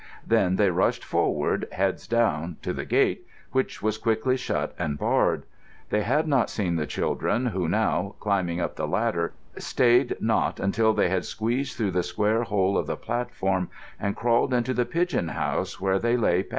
Then 0.25 0.55
they 0.55 0.71
rushed 0.71 1.05
forward, 1.05 1.67
heads 1.73 2.07
down, 2.07 2.57
to 2.63 2.73
the 2.73 2.85
gate, 2.85 3.27
which 3.51 3.83
was 3.83 3.99
quickly 3.99 4.35
shut 4.35 4.73
and 4.79 4.97
barred. 4.97 5.43
They 5.91 6.01
had 6.01 6.27
not 6.27 6.49
seen 6.49 6.75
the 6.75 6.87
children, 6.87 7.45
who 7.45 7.69
now, 7.69 8.15
climbing 8.19 8.59
up 8.59 8.77
the 8.77 8.87
ladder, 8.87 9.33
stayed 9.59 10.15
not 10.19 10.59
until 10.59 10.93
they 10.95 11.09
had 11.09 11.25
squeezed 11.25 11.77
through 11.77 11.91
the 11.91 12.01
square 12.01 12.41
hole 12.41 12.79
of 12.79 12.87
the 12.87 12.97
platform 12.97 13.69
and 13.99 14.15
crawled 14.15 14.55
into 14.55 14.73
the 14.73 14.85
pigeon 14.85 15.27
house, 15.27 15.79
where 15.79 15.99
they 15.99 16.17
lay 16.17 16.41
panting. 16.41 16.49